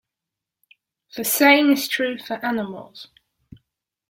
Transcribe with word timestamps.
The 1.15 1.23
same 1.23 1.69
is 1.69 1.87
true 1.87 2.17
for 2.17 2.43
animals. 2.43 3.09